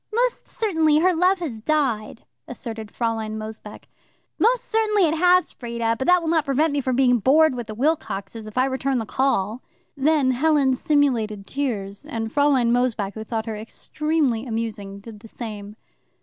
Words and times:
"Most 0.11 0.47
certainly 0.47 0.97
her 0.97 1.13
love 1.13 1.37
has 1.41 1.61
died," 1.61 2.25
asserted 2.47 2.89
Fraulein 2.89 3.37
Mosebach. 3.37 3.87
"Most 4.39 4.65
certainly 4.65 5.05
it 5.07 5.13
has, 5.13 5.51
Frieda, 5.51 5.95
but 5.99 6.07
that 6.07 6.23
will 6.23 6.27
not 6.27 6.43
prevent 6.43 6.73
me 6.73 6.81
from 6.81 6.95
being 6.95 7.19
bored 7.19 7.53
with 7.53 7.67
the 7.67 7.75
Wilcoxes 7.75 8.47
if 8.47 8.57
I 8.57 8.65
return 8.65 8.97
the 8.97 9.05
call." 9.05 9.61
Then 9.95 10.31
Helen 10.31 10.73
simulated 10.73 11.45
tears, 11.45 12.07
and 12.07 12.33
Fraulein 12.33 12.71
Mosebach, 12.71 13.13
who 13.13 13.23
thought 13.23 13.45
her 13.45 13.55
extremely 13.55 14.43
amusing, 14.47 15.01
did 15.01 15.19
the 15.19 15.27
same. 15.27 15.75